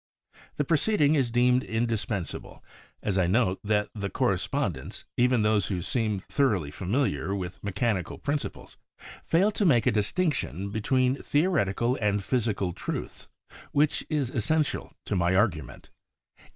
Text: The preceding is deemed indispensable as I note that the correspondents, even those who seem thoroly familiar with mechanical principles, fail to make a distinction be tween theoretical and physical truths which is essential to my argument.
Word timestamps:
The 0.57 0.63
preceding 0.63 1.13
is 1.13 1.29
deemed 1.29 1.63
indispensable 1.63 2.63
as 3.03 3.19
I 3.19 3.27
note 3.27 3.59
that 3.63 3.89
the 3.93 4.09
correspondents, 4.09 5.05
even 5.15 5.43
those 5.43 5.67
who 5.67 5.83
seem 5.83 6.17
thoroly 6.17 6.71
familiar 6.71 7.35
with 7.35 7.63
mechanical 7.63 8.17
principles, 8.17 8.77
fail 9.23 9.51
to 9.51 9.63
make 9.63 9.85
a 9.85 9.91
distinction 9.91 10.71
be 10.71 10.81
tween 10.81 11.21
theoretical 11.21 11.99
and 12.01 12.23
physical 12.23 12.73
truths 12.73 13.27
which 13.73 14.03
is 14.09 14.31
essential 14.31 14.91
to 15.05 15.15
my 15.15 15.35
argument. 15.35 15.91